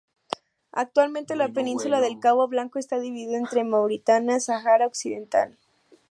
Actualmente 0.71 1.35
la 1.35 1.49
península 1.49 2.01
del 2.01 2.19
cabo 2.19 2.47
Blanco 2.47 2.79
está 2.79 2.99
dividida 2.99 3.37
entre 3.37 3.63
Mauritania 3.63 4.37
y 4.37 4.39
Sahara 4.39 4.87
Occidental. 4.87 5.59